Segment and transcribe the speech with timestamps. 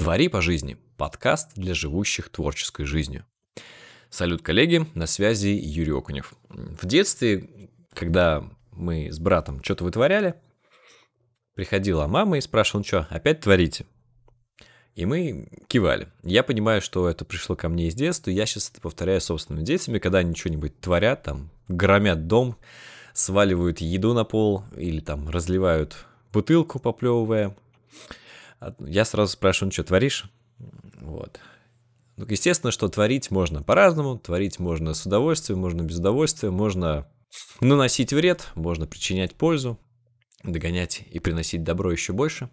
[0.00, 3.26] «Твори по жизни»– подкаст для живущих творческой жизнью.
[4.08, 6.32] Салют, коллеги, на связи Юрий Окунев.
[6.48, 8.42] В детстве, когда
[8.72, 10.36] мы с братом что-то вытворяли,
[11.54, 13.84] приходила мама и спрашивала, ну что, опять творите?
[14.94, 16.08] И мы кивали.
[16.22, 19.66] Я понимаю, что это пришло ко мне из детства, и я сейчас это повторяю собственными
[19.66, 22.56] детьми, когда они что-нибудь творят, там, громят дом,
[23.12, 27.54] сваливают еду на пол или там разливают бутылку, поплевывая.
[28.80, 30.30] Я сразу спрашиваю, ну что, творишь?
[31.00, 31.40] Вот.
[32.16, 37.08] Ну, естественно, что творить можно по-разному, творить можно с удовольствием, можно без удовольствия, можно
[37.60, 39.78] наносить вред, можно причинять пользу,
[40.42, 42.50] догонять и приносить добро еще больше.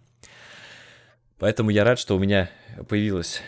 [1.38, 2.50] Поэтому я рад, что у меня
[2.88, 3.42] появилась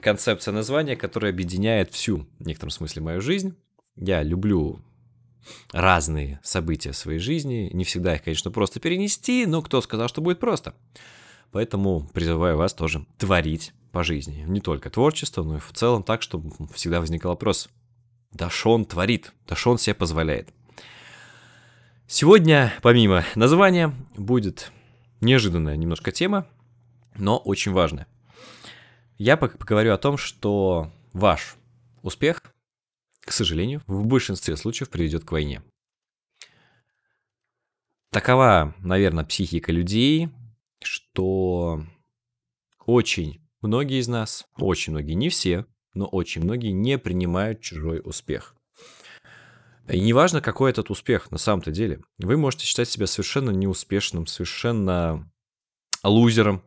[0.00, 3.54] концепция названия, которая объединяет всю, в некотором смысле, мою жизнь.
[3.96, 4.80] Я люблю
[5.72, 7.70] разные события своей жизни.
[7.72, 10.74] Не всегда их, конечно, просто перенести, но кто сказал, что будет просто?
[11.56, 14.44] Поэтому призываю вас тоже творить по жизни.
[14.46, 17.70] Не только творчество, но и в целом так, чтобы всегда возникал вопрос.
[18.30, 19.32] Да что он творит?
[19.48, 20.50] Да что он себе позволяет?
[22.06, 24.70] Сегодня, помимо названия, будет
[25.22, 26.46] неожиданная немножко тема,
[27.16, 28.06] но очень важная.
[29.16, 31.56] Я поговорю о том, что ваш
[32.02, 32.42] успех
[33.20, 35.62] к сожалению, в большинстве случаев приведет к войне.
[38.10, 40.28] Такова, наверное, психика людей,
[40.82, 41.82] что
[42.84, 48.54] очень многие из нас, очень многие, не все, но очень многие не принимают чужой успех.
[49.88, 52.00] И неважно, какой этот успех на самом-то деле.
[52.18, 55.30] Вы можете считать себя совершенно неуспешным, совершенно
[56.02, 56.62] лузером,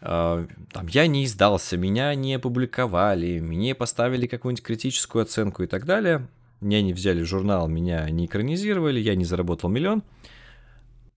[0.00, 5.84] а, там, я не издался, меня не опубликовали, мне поставили какую-нибудь критическую оценку и так
[5.86, 6.28] далее.
[6.60, 10.02] Меня не взяли в журнал, меня не экранизировали, я не заработал миллион.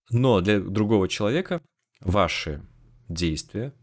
[0.09, 1.61] Но для другого человека
[2.01, 2.61] ваши
[3.07, 3.73] действия,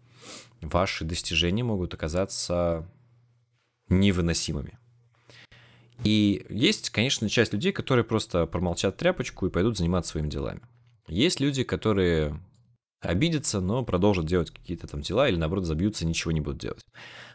[0.60, 2.88] ваши достижения могут оказаться
[3.88, 4.78] невыносимыми.
[6.04, 10.60] И есть, конечно, часть людей, которые просто промолчат тряпочку и пойдут заниматься своими делами.
[11.08, 12.40] Есть люди, которые
[13.00, 16.84] обидятся, но продолжат делать какие-то там дела или наоборот забьются, ничего не будут делать.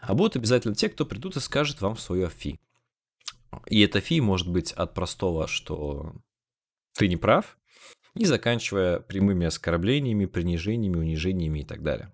[0.01, 2.59] А будут обязательно те, кто придут и скажет вам свое фи.
[3.67, 6.13] И это фи может быть от простого, что
[6.94, 7.57] ты не прав,
[8.16, 12.12] и заканчивая прямыми оскорблениями, принижениями, унижениями и так далее.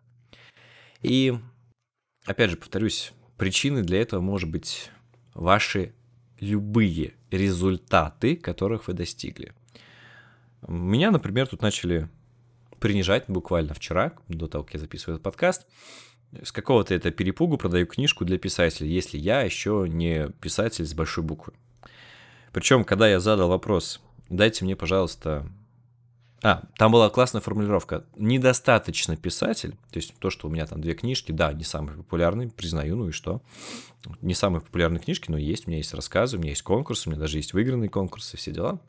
[1.02, 1.38] И,
[2.26, 4.92] опять же, повторюсь, причины для этого может быть
[5.34, 5.94] ваши
[6.40, 9.54] любые результаты, которых вы достигли.
[10.68, 12.10] Меня, например, тут начали
[12.80, 15.68] принижать буквально вчера, до того, как я записываю этот подкаст.
[16.44, 21.24] С какого-то это перепугу продаю книжку для писателей, если я еще не писатель с большой
[21.24, 21.54] буквы.
[22.54, 25.50] Причем, когда я задал вопрос, дайте мне, пожалуйста...
[26.42, 28.06] А, там была классная формулировка.
[28.16, 32.50] Недостаточно писатель, то есть то, что у меня там две книжки, да, не самые популярные,
[32.50, 33.42] признаю, ну и что.
[34.22, 37.12] Не самые популярные книжки, но есть, у меня есть рассказы, у меня есть конкурсы, у
[37.12, 38.80] меня даже есть выигранные конкурсы, все дела.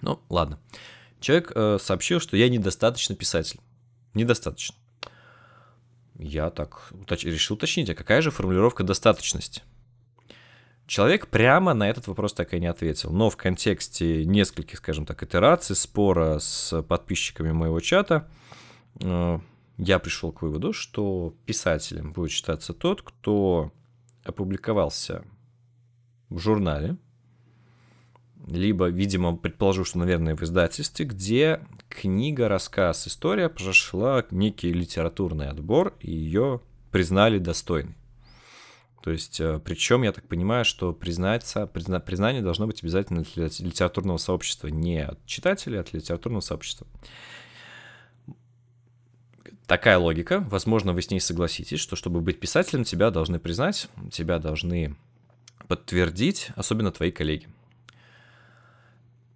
[0.00, 0.58] Ну, ладно.
[1.20, 3.60] Человек э, сообщил, что я недостаточно писатель.
[4.14, 4.74] Недостаточно.
[6.18, 7.24] Я так уточ...
[7.24, 9.62] решил уточнить, а какая же формулировка достаточности?
[10.90, 13.12] Человек прямо на этот вопрос так и не ответил.
[13.12, 18.28] Но в контексте нескольких, скажем так, итераций, спора с подписчиками моего чата,
[19.00, 19.38] э,
[19.76, 23.70] я пришел к выводу, что писателем будет считаться тот, кто
[24.24, 25.22] опубликовался
[26.28, 26.96] в журнале,
[28.48, 35.94] либо, видимо, предположу, что, наверное, в издательстве, где книга, рассказ, история прошла некий литературный отбор,
[36.00, 37.94] и ее признали достойной.
[39.02, 43.44] То есть, э, причем я так понимаю, что признаться, призна, признание должно быть обязательно для
[43.44, 46.86] литературного сообщества, не от читателей, а от литературного сообщества.
[49.66, 54.38] Такая логика, возможно, вы с ней согласитесь, что чтобы быть писателем, тебя должны признать, тебя
[54.38, 54.96] должны
[55.66, 57.48] подтвердить, особенно твои коллеги.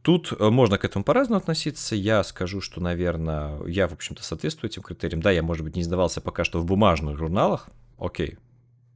[0.03, 1.97] Тут э, можно к этому по-разному относиться.
[1.97, 5.23] Я скажу, что, наверное, я, в общем-то, соответствую этим критериям.
[5.23, 7.69] Да, я, может быть, не издавался пока что в бумажных журналах.
[7.97, 8.37] Окей.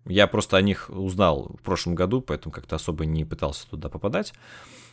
[0.08, 4.32] Я просто о них узнал в прошлом году, поэтому как-то особо не пытался туда попадать.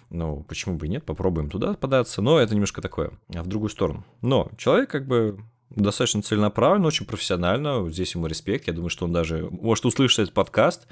[0.09, 2.21] Ну, почему бы и нет, попробуем туда податься.
[2.21, 4.06] Но это немножко такое, а в другую сторону.
[4.21, 5.39] Но человек как бы
[5.69, 7.89] достаточно целенаправленно, очень профессионально.
[7.89, 8.67] Здесь ему респект.
[8.67, 10.88] Я думаю, что он даже может услышать этот подкаст,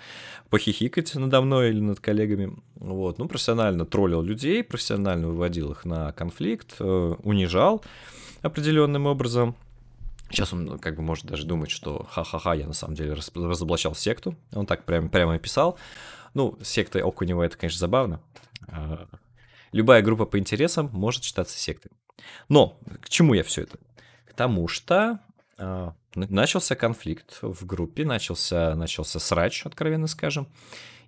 [0.50, 2.56] похихикать надо мной или над коллегами.
[2.76, 3.20] Вот.
[3.20, 7.84] Ну, профессионально троллил людей, профессионально выводил их на конфликт, э, унижал
[8.42, 9.56] определенным образом.
[10.34, 13.94] Сейчас он ну, как бы может даже думать, что ха-ха-ха, я на самом деле разоблачал
[13.94, 14.36] секту.
[14.52, 15.78] Он так прямо, прямо и писал.
[16.34, 18.20] Ну, секта Окунева это, конечно, забавно.
[18.68, 19.08] А,
[19.72, 21.92] любая группа по интересам может считаться сектой.
[22.50, 23.78] Но к чему я все это?
[24.28, 25.20] Потому что
[25.60, 30.48] а, начался конфликт в группе, начался, начался срач, откровенно скажем.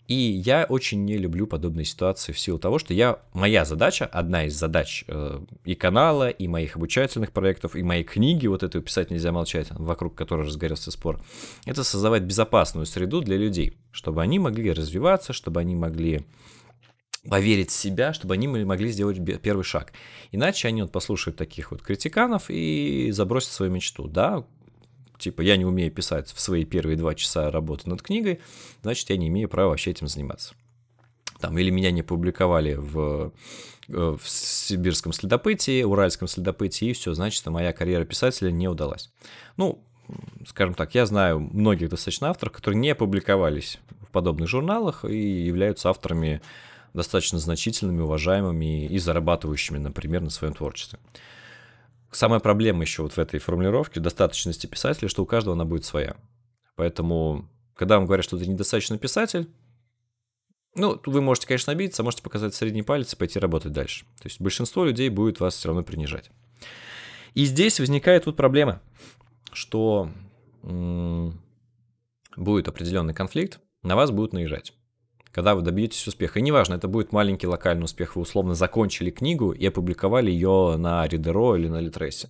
[0.07, 4.45] И я очень не люблю подобные ситуации в силу того, что я, моя задача, одна
[4.45, 9.09] из задач э, и канала, и моих обучательных проектов, и моей книги, вот эту «Писать
[9.09, 11.19] нельзя молчать», вокруг которой разгорелся спор,
[11.65, 16.23] это создавать безопасную среду для людей, чтобы они могли развиваться, чтобы они могли
[17.27, 19.93] поверить в себя, чтобы они могли сделать первый шаг.
[20.31, 24.07] Иначе они вот послушают таких вот критиканов и забросят свою мечту.
[24.07, 24.45] Да,
[25.17, 28.39] типа, я не умею писать в свои первые два часа работы над книгой,
[28.81, 30.55] значит, я не имею права вообще этим заниматься.
[31.39, 33.33] Там, или меня не публиковали в,
[33.89, 39.11] э, в сибирском следопытии, уральском следопытии, и все, значит, моя карьера писателя не удалась.
[39.57, 39.83] Ну,
[40.47, 45.89] скажем так, я знаю многих достаточно авторов, которые не публиковались в подобных журналах и являются
[45.89, 46.41] авторами
[46.93, 50.99] достаточно значительными, уважаемыми и зарабатывающими, например, на своем творчестве.
[52.11, 56.15] Самая проблема еще вот в этой формулировке достаточности писателя, что у каждого она будет своя.
[56.75, 59.49] Поэтому, когда вам говорят, что ты недостаточно писатель,
[60.75, 64.05] ну, вы можете, конечно, обидеться, можете показать средний палец и пойти работать дальше.
[64.21, 66.31] То есть большинство людей будет вас все равно принижать.
[67.33, 68.81] И здесь возникает вот проблема,
[69.51, 70.09] что
[70.63, 71.41] м-
[72.35, 74.73] будет определенный конфликт, на вас будут наезжать
[75.35, 76.39] когда вы добьетесь успеха.
[76.39, 81.05] И неважно, это будет маленький локальный успех, вы условно закончили книгу и опубликовали ее на
[81.05, 82.29] Ридеро или на Литресе.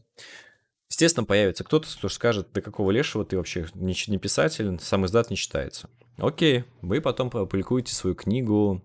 [0.89, 5.29] Естественно, появится кто-то, кто скажет, да какого лешего ты вообще не, не писатель, сам издат
[5.29, 5.87] не читается.
[6.17, 8.81] Окей, вы потом опубликуете свою книгу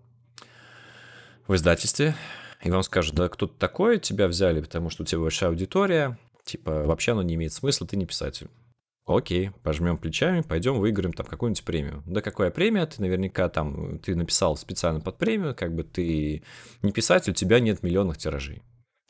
[1.47, 2.13] в издательстве,
[2.63, 6.83] и вам скажут, да кто-то такой, тебя взяли, потому что у тебя большая аудитория, типа
[6.83, 8.49] вообще оно не имеет смысла, ты не писатель.
[9.05, 12.03] Окей, пожмем плечами, пойдем выиграем там какую-нибудь премию.
[12.05, 12.85] Да какая премия?
[12.85, 16.43] Ты наверняка там, ты написал специально под премию, как бы ты
[16.83, 18.61] не писатель, у тебя нет миллионных тиражей.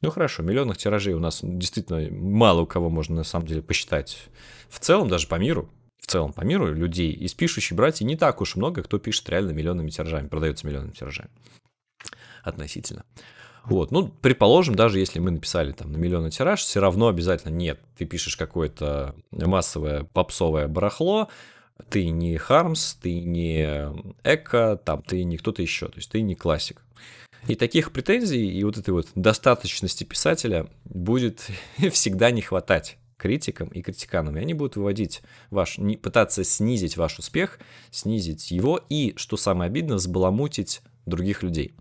[0.01, 4.29] Ну хорошо, миллионных тиражей у нас действительно мало у кого можно на самом деле посчитать.
[4.69, 8.41] В целом, даже по миру, в целом по миру людей из пишущих братьев не так
[8.41, 11.29] уж много, кто пишет реально миллионными тиражами, продается миллионными тиражами.
[12.44, 13.05] Относительно.
[13.65, 17.79] Вот, ну, предположим, даже если мы написали там на миллионный тираж, все равно обязательно нет.
[17.97, 21.29] Ты пишешь какое-то массовое попсовое барахло,
[21.89, 23.91] ты не Хармс, ты не
[24.23, 26.81] Эко, там, ты не кто-то еще, то есть ты не классик.
[27.47, 31.47] И таких претензий и вот этой вот достаточности писателя будет
[31.91, 34.37] всегда не хватать критикам и критиканам.
[34.37, 35.21] И они будут выводить
[35.51, 37.59] ваш, пытаться снизить ваш успех,
[37.91, 41.75] снизить его и, что самое обидное, взбаламутить других людей.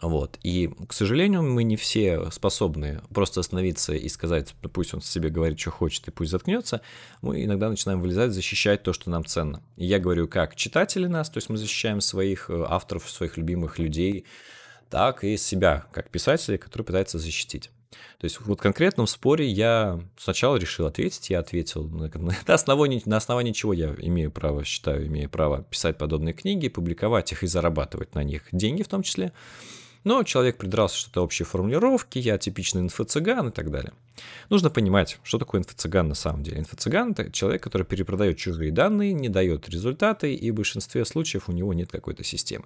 [0.00, 0.38] Вот.
[0.44, 5.58] И, к сожалению, мы не все способны просто остановиться и сказать, пусть он себе говорит,
[5.58, 6.82] что хочет, и пусть заткнется.
[7.20, 9.62] Мы иногда начинаем вылезать, защищать то, что нам ценно.
[9.76, 13.80] И я говорю, как читатели нас, то есть мы защищаем своих э, авторов, своих любимых
[13.80, 14.24] людей,
[14.88, 17.70] так и себя, как писателя, который пытается защитить.
[18.18, 22.10] То есть вот в конкретном споре я сначала решил ответить, я ответил на,
[22.46, 27.32] на, основании, на основании чего я имею право, считаю, имею право писать подобные книги, публиковать
[27.32, 29.32] их и зарабатывать на них деньги в том числе.
[30.04, 33.92] Но человек придрался, что это общие формулировки, я типичный инфо-цыган и так далее.
[34.50, 36.58] Нужно понимать, что такое инфо-цыган на самом деле.
[36.60, 41.52] Инфо-цыган– это человек, который перепродает чужие данные, не дает результаты, и в большинстве случаев у
[41.52, 42.64] него нет какой-то системы.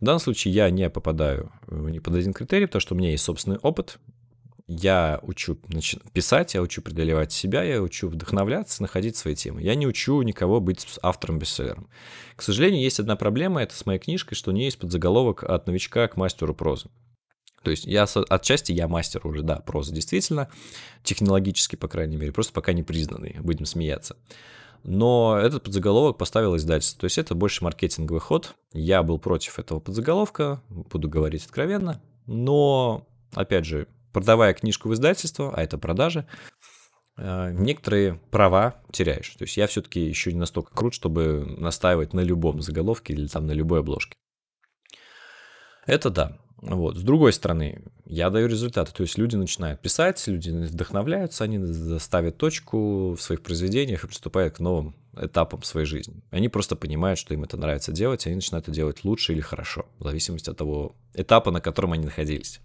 [0.00, 3.24] В данном случае я не попадаю ни под один критерий, потому что у меня есть
[3.24, 3.98] собственный опыт,
[4.66, 5.56] я учу
[6.14, 9.62] писать, я учу преодолевать себя, я учу вдохновляться, находить свои темы.
[9.62, 11.88] Я не учу никого быть автором-бестселлером.
[12.34, 15.66] К сожалению, есть одна проблема, это с моей книжкой, что у нее есть подзаголовок «От
[15.66, 16.88] новичка к мастеру прозы».
[17.62, 20.50] То есть я отчасти я мастер уже, да, проза действительно,
[21.02, 24.16] технологически, по крайней мере, просто пока не признанный, будем смеяться.
[24.84, 27.00] Но этот подзаголовок поставил издательство.
[27.00, 28.54] То есть это больше маркетинговый ход.
[28.72, 32.02] Я был против этого подзаголовка, буду говорить откровенно.
[32.26, 36.26] Но, опять же, продавая книжку в издательство, а это продажи,
[37.16, 39.30] э, некоторые права теряешь.
[39.30, 43.46] То есть я все-таки еще не настолько крут, чтобы настаивать на любом заголовке или там
[43.46, 44.14] на любой обложке.
[45.86, 46.38] Это да.
[46.64, 46.96] Вот.
[46.96, 48.92] С другой стороны, я даю результаты.
[48.92, 54.56] То есть люди начинают писать, люди вдохновляются, они ставят точку в своих произведениях и приступают
[54.56, 56.22] к новым этапам своей жизни.
[56.30, 59.40] Они просто понимают, что им это нравится делать, и они начинают это делать лучше или
[59.40, 62.60] хорошо, в зависимости от того этапа, на котором они находились.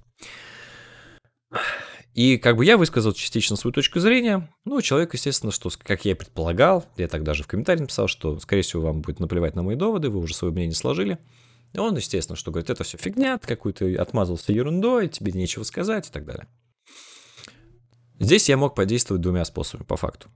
[2.13, 4.50] И как бы я высказал частично свою точку зрения.
[4.65, 8.39] Ну, человек, естественно, что, как я и предполагал, я так даже в комментарии написал, что,
[8.39, 11.20] скорее всего, вам будет наплевать на мои доводы, вы уже свое мнение сложили.
[11.76, 16.12] Он, естественно, что говорит, это все фигня, ты какую-то отмазался ерундой, тебе нечего сказать и
[16.12, 16.48] так далее.
[18.20, 20.30] Здесь я мог подействовать двумя способами, по факту.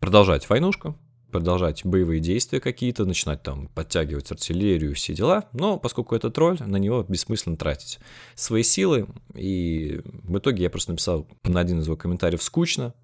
[0.00, 0.98] Продолжать войнушку,
[1.30, 5.48] продолжать боевые действия какие-то, начинать там подтягивать артиллерию, все дела.
[5.52, 8.00] Но поскольку это тролль, на него бессмысленно тратить
[8.34, 9.06] свои силы.
[9.34, 12.94] И в итоге я просто написал на один из его комментариев «скучно»,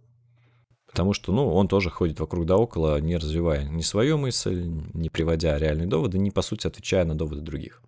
[0.95, 5.11] потому что, ну, он тоже ходит вокруг да около, не развивая ни свою мысль, не
[5.11, 7.83] приводя реальные доводы, не, по сути, отвечая на доводы других.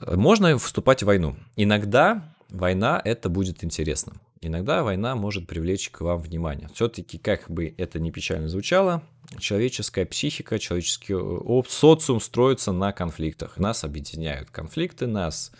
[0.00, 1.36] Можно вступать в войну.
[1.54, 4.14] Иногда война это будет интересно.
[4.40, 6.68] Иногда война может привлечь к вам внимание.
[6.72, 9.02] Все-таки, как бы это ни печально звучало,
[9.38, 11.14] человеческая психика, человеческий
[11.68, 13.58] социум строится на конфликтах.
[13.58, 15.50] Нас объединяют конфликты, нас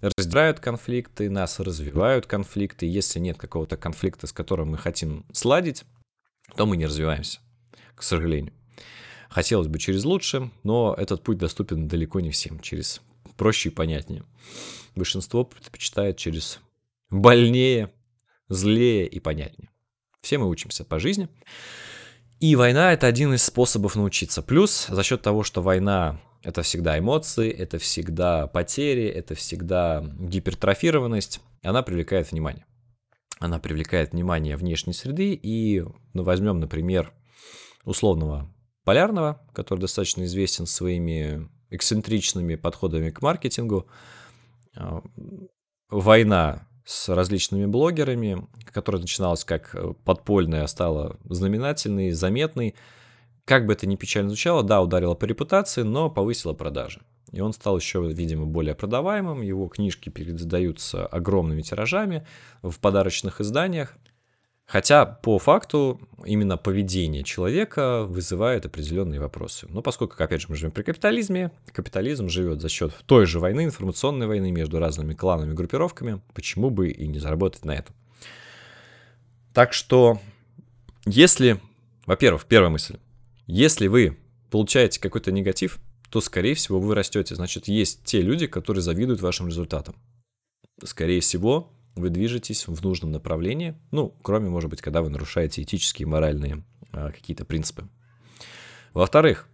[0.00, 2.86] раздирают конфликты, нас развивают конфликты.
[2.86, 5.84] Если нет какого-то конфликта, с которым мы хотим сладить,
[6.56, 7.40] то мы не развиваемся,
[7.96, 8.52] к сожалению.
[9.28, 13.00] Хотелось бы через лучше, но этот путь доступен далеко не всем, через
[13.36, 14.24] проще и понятнее.
[14.94, 16.60] Большинство предпочитает через
[17.10, 17.92] больнее,
[18.50, 19.70] злее и понятнее.
[20.20, 21.28] Все мы учимся по жизни.
[22.40, 24.42] И война— это один из способов научиться.
[24.42, 31.40] Плюс за счет того, что война— это всегда эмоции, это всегда потери, это всегда гипертрофированность,
[31.62, 32.64] она привлекает внимание.
[33.38, 37.12] Она привлекает внимание внешней среды, и ну, возьмем, например,
[37.84, 38.52] условного
[38.84, 43.86] полярного, который достаточно известен своими эксцентричными подходами к маркетингу.
[44.76, 45.02] А,
[45.88, 52.74] война с различными блогерами, которая начиналась как э, подпольная, а стала знаменательной, заметной.
[53.44, 57.00] Как бы это ни печально звучало, да, ударила по репутации, но повысила продажи.
[57.32, 62.26] И он стал еще, видимо, более продаваемым, его книжки передаются огромными тиражами
[62.62, 63.96] в подарочных изданиях.
[64.70, 69.66] Хотя по факту именно поведение человека вызывает определенные вопросы.
[69.68, 73.64] Но поскольку, опять же, мы живем при капитализме, капитализм живет за счет той же войны,
[73.64, 77.96] информационной войны между разными кланами и группировками, почему бы и не заработать на этом.
[79.52, 80.20] Так что,
[81.04, 81.60] если,
[82.06, 82.98] во-первых, первая мысль,
[83.48, 84.18] если вы
[84.52, 87.34] получаете какой-то негатив, то, скорее всего, вы растете.
[87.34, 89.96] Значит, есть те люди, которые завидуют вашим результатам.
[90.84, 96.04] Скорее всего, вы движетесь в нужном направлении, ну, кроме, может быть, когда вы нарушаете этические
[96.04, 97.88] и моральные а, какие-то принципы.
[98.92, 99.48] Во-вторых,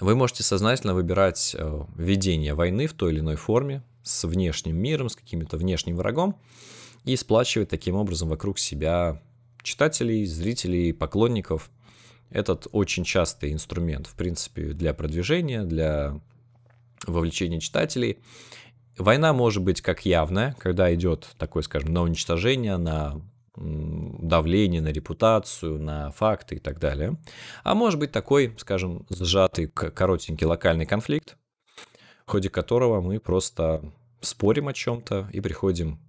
[0.00, 5.08] вы можете сознательно выбирать а, ведение войны в той или иной форме с внешним миром,
[5.08, 6.38] с каким-то внешним врагом
[7.04, 9.22] и сплачивать таким образом вокруг себя
[9.62, 11.70] читателей, зрителей, поклонников.
[12.30, 16.20] Этот очень частый инструмент, в принципе, для продвижения, для
[17.06, 18.18] вовлечения читателей.
[18.98, 23.20] Война может быть как явная, когда идет такое, скажем, на уничтожение, на
[23.56, 27.16] давление на репутацию, на факты и так далее.
[27.62, 31.36] А может быть такой, скажем, сжатый, коротенький локальный конфликт,
[32.26, 36.00] в ходе которого мы просто спорим о чем-то и приходим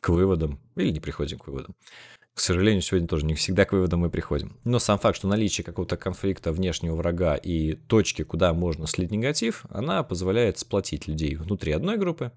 [0.00, 1.76] к выводам, или не приходим к выводам.
[2.38, 4.56] К сожалению, сегодня тоже не всегда к выводам мы приходим.
[4.62, 9.64] Но сам факт, что наличие какого-то конфликта внешнего врага и точки, куда можно слить негатив,
[9.70, 12.30] она позволяет сплотить людей внутри одной группы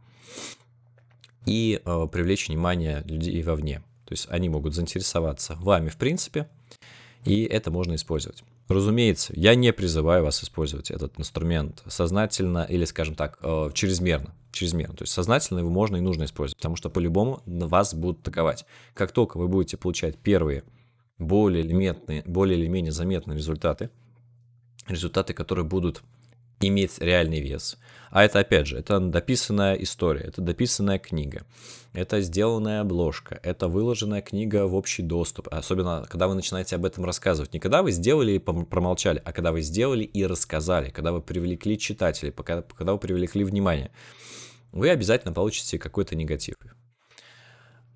[1.45, 3.83] и э, привлечь внимание людей вовне.
[4.05, 6.49] То есть они могут заинтересоваться вами в принципе,
[7.23, 8.43] и это можно использовать.
[8.67, 14.95] Разумеется, я не призываю вас использовать этот инструмент сознательно или, скажем так, э, чрезмерно чрезмерно.
[14.95, 18.65] То есть сознательно его можно и нужно использовать, потому что по-любому вас будут атаковать.
[18.93, 20.63] Как только вы будете получать первые
[21.17, 23.89] более или, менее, более или менее заметные результаты,
[24.87, 26.03] результаты, которые будут
[26.61, 27.77] иметь реальный вес.
[28.09, 31.45] А это, опять же, это дописанная история, это дописанная книга,
[31.93, 35.47] это сделанная обложка, это выложенная книга в общий доступ.
[35.49, 37.53] Особенно, когда вы начинаете об этом рассказывать.
[37.53, 41.77] Не когда вы сделали и промолчали, а когда вы сделали и рассказали, когда вы привлекли
[41.77, 43.91] читателей, когда вы привлекли внимание
[44.71, 46.55] вы обязательно получите какой-то негатив.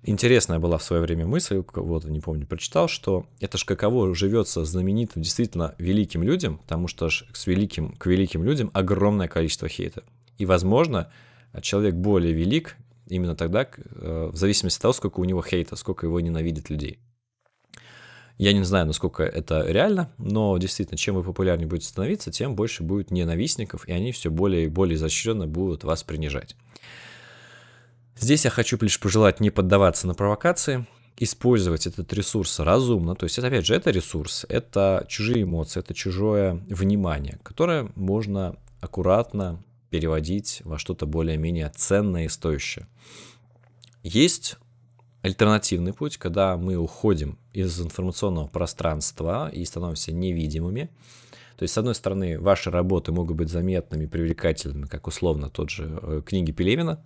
[0.02, 4.64] Интересная была в свое время мысль, кого-то, не помню, прочитал, что это ж каково живется
[4.64, 10.04] знаменитым, действительно великим людям, потому что ж с великим, к великим людям огромное количество хейта.
[10.38, 11.10] И, возможно,
[11.60, 12.76] человек более велик
[13.08, 16.98] именно тогда, э, в зависимости от того, сколько у него хейта, сколько его ненавидят людей.
[18.38, 22.82] Я не знаю, насколько это реально, но действительно, чем вы популярнее будете становиться, тем больше
[22.82, 26.54] будет ненавистников, и они все более и более изощренно будут вас принижать.
[28.18, 30.86] Здесь я хочу лишь пожелать не поддаваться на провокации,
[31.18, 33.14] использовать этот ресурс разумно.
[33.14, 39.62] То есть, опять же, это ресурс, это чужие эмоции, это чужое внимание, которое можно аккуратно
[39.90, 42.86] переводить во что-то более-менее ценное и стоящее.
[44.02, 44.56] Есть
[45.22, 50.90] альтернативный путь, когда мы уходим из информационного пространства и становимся невидимыми.
[51.56, 55.98] То есть, с одной стороны, ваши работы могут быть заметными, привлекательными, как условно тот же
[56.02, 57.02] э, книги Пелевина,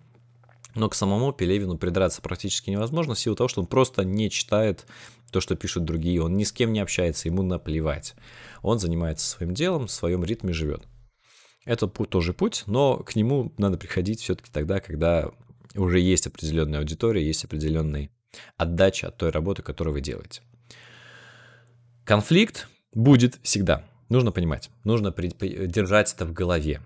[0.74, 4.86] но к самому Пелевину придраться практически невозможно в силу того, что он просто не читает
[5.30, 8.14] то, что пишут другие, он ни с кем не общается, ему наплевать.
[8.62, 10.86] Он занимается своим делом, в своем ритме живет.
[11.64, 15.30] Это тоже путь, но к нему надо приходить все-таки тогда, когда
[15.74, 18.10] уже есть определенная аудитория, есть определенная
[18.56, 20.42] отдача от той работы, которую вы делаете.
[22.04, 23.84] Конфликт будет всегда.
[24.08, 26.80] Нужно понимать, нужно держать это в голове.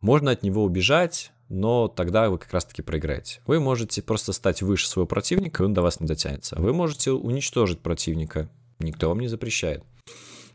[0.00, 3.40] Можно от него убежать, но тогда вы как раз-таки проиграете.
[3.46, 6.56] Вы можете просто стать выше своего противника, и он до вас не дотянется.
[6.56, 9.82] Вы можете уничтожить противника, никто вам не запрещает.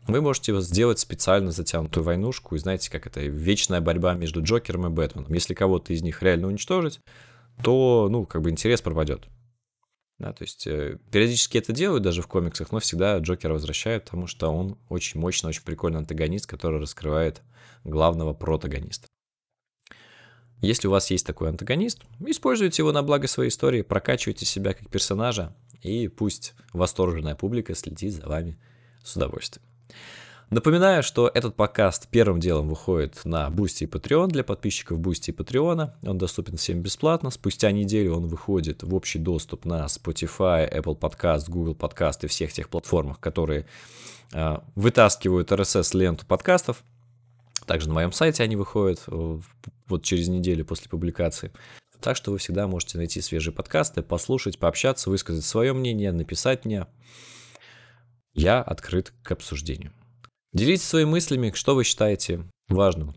[0.08, 4.90] Вы можете сделать специально затянутую войнушку, и знаете, как это вечная борьба между Джокером и
[4.90, 5.32] Бэтменом.
[5.32, 7.00] Если кого-то из них реально уничтожить,
[7.62, 9.24] то, ну, как бы интерес пропадет.
[10.18, 14.26] Да, то есть э, периодически это делают даже в комиксах, но всегда Джокера возвращают, потому
[14.26, 17.42] что он очень мощный, очень прикольный антагонист, который раскрывает
[17.84, 19.08] главного протагониста.
[20.60, 24.88] Если у вас есть такой антагонист, используйте его на благо своей истории, прокачивайте себя как
[24.88, 28.58] персонажа, и пусть восторженная публика следит за вами
[29.04, 29.64] с удовольствием.
[30.48, 35.32] Напоминаю, что этот подкаст первым делом выходит на Boosty и Patreon для подписчиков Boosty и
[35.32, 35.90] Patreon.
[36.06, 37.30] Он доступен всем бесплатно.
[37.30, 42.52] Спустя неделю он выходит в общий доступ на Spotify, Apple Podcast, Google Podcast и всех
[42.52, 43.66] тех платформах, которые
[44.32, 46.84] э, вытаскивают RSS-ленту подкастов.
[47.66, 49.40] Также на моем сайте они выходят э,
[49.88, 51.52] вот через неделю после публикации.
[52.00, 56.86] Так что вы всегда можете найти свежие подкасты, послушать, пообщаться, высказать свое мнение, написать мне.
[58.34, 59.92] Я открыт к обсуждению.
[60.52, 63.14] Делитесь своими мыслями, что вы считаете важным.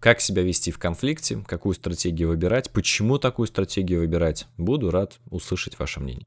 [0.00, 4.46] Как себя вести в конфликте, какую стратегию выбирать, почему такую стратегию выбирать.
[4.56, 6.26] Буду рад услышать ваше мнение.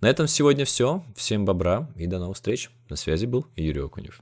[0.00, 1.04] На этом сегодня все.
[1.14, 2.70] Всем бобра и до новых встреч.
[2.88, 4.20] На связи был Юрий Окунев.